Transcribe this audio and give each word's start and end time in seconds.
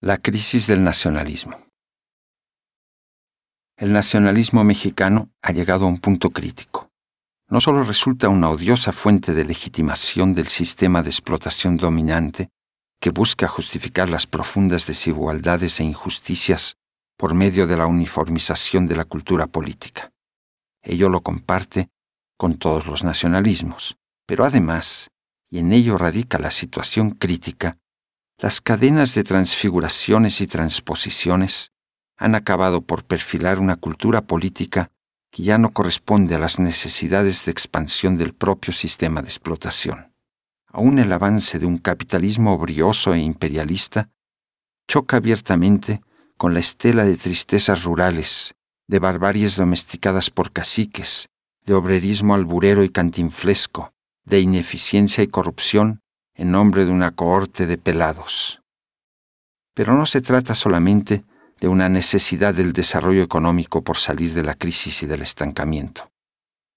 La 0.00 0.18
crisis 0.18 0.68
del 0.68 0.84
nacionalismo. 0.84 1.56
El 3.76 3.92
nacionalismo 3.92 4.62
mexicano 4.62 5.32
ha 5.42 5.50
llegado 5.50 5.86
a 5.86 5.88
un 5.88 5.98
punto 5.98 6.30
crítico. 6.30 6.92
No 7.48 7.60
solo 7.60 7.82
resulta 7.82 8.28
una 8.28 8.48
odiosa 8.48 8.92
fuente 8.92 9.34
de 9.34 9.44
legitimación 9.44 10.34
del 10.34 10.46
sistema 10.46 11.02
de 11.02 11.10
explotación 11.10 11.76
dominante 11.76 12.48
que 13.00 13.10
busca 13.10 13.48
justificar 13.48 14.08
las 14.08 14.28
profundas 14.28 14.86
desigualdades 14.86 15.80
e 15.80 15.84
injusticias 15.84 16.76
por 17.16 17.34
medio 17.34 17.66
de 17.66 17.76
la 17.76 17.86
uniformización 17.86 18.86
de 18.86 18.94
la 18.94 19.04
cultura 19.04 19.48
política. 19.48 20.12
Ello 20.80 21.08
lo 21.08 21.22
comparte 21.22 21.88
con 22.36 22.54
todos 22.54 22.86
los 22.86 23.02
nacionalismos, 23.02 23.96
pero 24.26 24.44
además, 24.44 25.10
y 25.50 25.58
en 25.58 25.72
ello 25.72 25.98
radica 25.98 26.38
la 26.38 26.52
situación 26.52 27.10
crítica, 27.10 27.78
las 28.40 28.60
cadenas 28.60 29.16
de 29.16 29.24
transfiguraciones 29.24 30.40
y 30.40 30.46
transposiciones 30.46 31.72
han 32.16 32.36
acabado 32.36 32.82
por 32.82 33.04
perfilar 33.04 33.58
una 33.58 33.74
cultura 33.74 34.22
política 34.22 34.92
que 35.32 35.42
ya 35.42 35.58
no 35.58 35.72
corresponde 35.72 36.36
a 36.36 36.38
las 36.38 36.60
necesidades 36.60 37.44
de 37.44 37.50
expansión 37.50 38.16
del 38.16 38.34
propio 38.34 38.72
sistema 38.72 39.22
de 39.22 39.28
explotación. 39.28 40.14
Aún 40.68 41.00
el 41.00 41.12
avance 41.12 41.58
de 41.58 41.66
un 41.66 41.78
capitalismo 41.78 42.56
brioso 42.58 43.12
e 43.12 43.18
imperialista 43.18 44.08
choca 44.86 45.16
abiertamente 45.16 46.00
con 46.36 46.54
la 46.54 46.60
estela 46.60 47.04
de 47.04 47.16
tristezas 47.16 47.82
rurales, 47.82 48.54
de 48.86 49.00
barbaries 49.00 49.56
domesticadas 49.56 50.30
por 50.30 50.52
caciques, 50.52 51.28
de 51.66 51.74
obrerismo 51.74 52.36
alburero 52.36 52.84
y 52.84 52.88
cantinflesco, 52.88 53.92
de 54.24 54.40
ineficiencia 54.40 55.24
y 55.24 55.26
corrupción 55.26 56.02
en 56.38 56.52
nombre 56.52 56.86
de 56.86 56.92
una 56.92 57.10
cohorte 57.10 57.66
de 57.66 57.76
pelados. 57.76 58.62
Pero 59.74 59.94
no 59.94 60.06
se 60.06 60.20
trata 60.20 60.54
solamente 60.54 61.24
de 61.60 61.68
una 61.68 61.88
necesidad 61.88 62.54
del 62.54 62.72
desarrollo 62.72 63.22
económico 63.22 63.82
por 63.82 63.98
salir 63.98 64.32
de 64.32 64.44
la 64.44 64.54
crisis 64.54 65.02
y 65.02 65.06
del 65.06 65.22
estancamiento. 65.22 66.10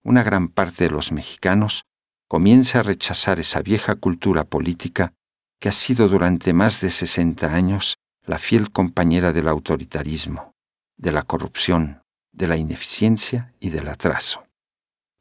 Una 0.04 0.24
gran 0.24 0.48
parte 0.48 0.86
de 0.86 0.90
los 0.90 1.12
mexicanos 1.12 1.84
comienza 2.28 2.80
a 2.80 2.84
rechazar 2.84 3.40
esa 3.40 3.62
vieja 3.62 3.96
cultura 3.96 4.44
política 4.44 5.14
que 5.60 5.70
ha 5.70 5.74
sido 5.74 6.10
durante 6.10 6.54
más 6.54 6.82
de 6.82 6.90
60 6.90 7.54
años 7.54 7.98
la 8.26 8.40
fiel 8.40 8.72
compañera 8.72 9.32
del 9.32 9.48
autoritarismo, 9.48 10.54
de 10.98 11.12
la 11.12 11.22
corrupción, 11.22 12.02
de 12.32 12.48
la 12.48 12.58
ineficiencia 12.58 13.54
y 13.60 13.70
del 13.70 13.90
atraso. 13.90 14.44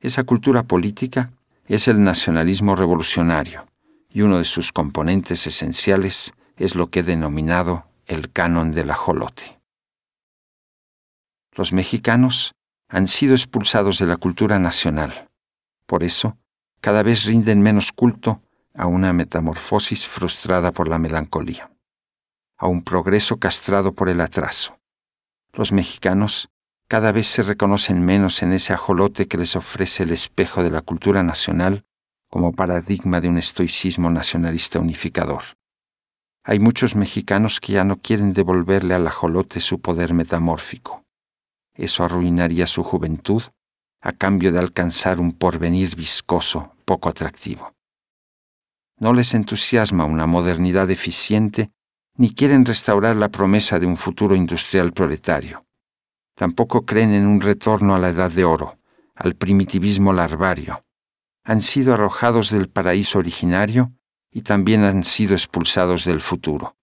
Esa 0.01 0.25
cultura 0.25 0.63
política 0.63 1.31
es 1.67 1.89
el 1.89 2.03
nacionalismo 2.03 2.75
revolucionario, 2.75 3.67
y 4.13 4.23
uno 4.23 4.39
de 4.39 4.45
sus 4.45 4.73
componentes 4.73 5.47
esenciales 5.47 6.33
es 6.57 6.75
lo 6.75 6.89
que 6.89 7.01
he 7.01 7.03
denominado 7.03 7.87
el 8.07 8.33
canon 8.33 8.73
del 8.73 8.91
ajolote. 8.91 9.61
Los 11.53 11.73
mexicanos 11.73 12.53
han 12.89 13.09
sido 13.09 13.35
expulsados 13.35 13.99
de 13.99 14.07
la 14.07 14.17
cultura 14.17 14.59
nacional. 14.59 15.29
Por 15.87 16.03
eso, 16.03 16.37
cada 16.81 17.03
vez 17.03 17.25
rinden 17.25 17.63
menos 17.63 17.93
culto 17.93 18.43
a 18.75 18.87
una 18.87 19.13
metamorfosis 19.13 20.07
frustrada 20.07 20.73
por 20.73 20.89
la 20.89 20.99
melancolía, 20.99 21.71
a 22.57 22.67
un 22.67 22.83
progreso 22.83 23.39
castrado 23.39 23.93
por 23.93 24.09
el 24.09 24.21
atraso. 24.21 24.79
Los 25.53 25.73
mexicanos 25.73 26.49
cada 26.89 27.13
vez 27.13 27.29
se 27.29 27.45
reconocen 27.45 28.05
menos 28.05 28.43
en 28.43 28.53
ese 28.53 28.73
ajolote 28.73 29.29
que 29.29 29.39
les 29.39 29.55
ofrece 29.55 30.03
el 30.03 30.11
espejo 30.11 30.65
de 30.65 30.71
la 30.71 30.81
cultura 30.81 31.23
nacional 31.23 31.85
como 32.31 32.53
paradigma 32.53 33.21
de 33.21 33.29
un 33.29 33.39
estoicismo 33.39 34.09
nacionalista 34.09 34.79
unificador. 34.79 35.43
Hay 36.45 36.59
muchos 36.61 36.97
mexicanos 36.97 37.61
que 37.61 37.75
ya 37.75 37.85
no 37.85 37.97
quieren 38.01 38.33
devolverle 38.33 38.95
al 38.95 39.07
ajolote 39.07 39.61
su 39.61 39.81
poder 39.81 40.15
metamórfico. 40.15 41.05
Eso 41.75 42.05
arruinaría 42.05 42.67
su 42.67 42.83
juventud 42.83 43.43
a 44.01 44.13
cambio 44.13 44.51
de 44.53 44.59
alcanzar 44.59 45.21
un 45.21 45.33
porvenir 45.33 45.95
viscoso, 45.97 46.73
poco 46.87 47.09
atractivo. 47.09 47.75
No 48.99 49.13
les 49.13 49.35
entusiasma 49.35 50.05
una 50.05 50.27
modernidad 50.27 50.91
eficiente, 50.91 51.71
ni 52.17 52.33
quieren 52.33 52.65
restaurar 52.65 53.17
la 53.17 53.29
promesa 53.29 53.79
de 53.79 53.87
un 53.87 53.97
futuro 53.97 54.35
industrial 54.35 54.93
proletario. 54.93 55.65
Tampoco 56.35 56.87
creen 56.87 57.13
en 57.13 57.27
un 57.27 57.41
retorno 57.41 57.95
a 57.95 57.99
la 57.99 58.09
edad 58.09 58.31
de 58.31 58.45
oro, 58.45 58.79
al 59.15 59.35
primitivismo 59.35 60.13
larvario, 60.13 60.85
han 61.51 61.63
sido 61.63 61.95
arrojados 61.95 62.51
del 62.51 62.69
paraíso 62.69 63.19
originario 63.19 63.93
y 64.31 64.43
también 64.43 64.85
han 64.85 65.03
sido 65.03 65.35
expulsados 65.35 66.05
del 66.05 66.21
futuro. 66.21 66.77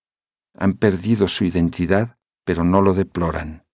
Han 0.57 0.73
perdido 0.73 1.29
su 1.29 1.45
identidad, 1.45 2.17
pero 2.43 2.65
no 2.65 2.81
lo 2.81 2.93
deploran. 2.93 3.65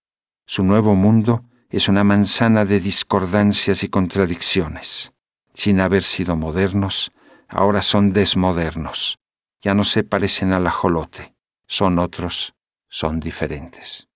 Su 0.45 0.61
nuevo 0.61 0.93
mundo 0.93 1.45
es 1.71 1.87
una 1.87 2.03
manzana 2.03 2.65
de 2.65 2.79
discordancias 2.79 3.83
y 3.83 3.89
contradicciones. 3.89 5.13
Sin 5.55 5.79
haber 5.79 6.03
sido 6.03 6.35
modernos, 6.35 7.11
ahora 7.47 7.81
son 7.81 8.13
desmodernos. 8.13 9.17
Ya 9.61 9.73
no 9.73 9.85
se 9.85 10.03
parecen 10.03 10.53
al 10.53 10.67
ajolote. 10.67 11.33
Son 11.65 11.97
otros, 11.97 12.53
son 12.87 13.19
diferentes. 13.19 14.09